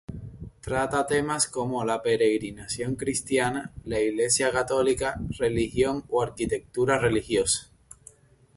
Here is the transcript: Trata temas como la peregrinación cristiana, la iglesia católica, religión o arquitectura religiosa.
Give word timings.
Trata 0.61 1.05
temas 1.05 1.45
como 1.47 1.85
la 1.85 2.01
peregrinación 2.01 2.95
cristiana, 2.95 3.71
la 3.85 3.99
iglesia 4.01 4.51
católica, 4.51 5.21
religión 5.37 6.05
o 6.09 6.23
arquitectura 6.23 6.97
religiosa. 6.97 7.69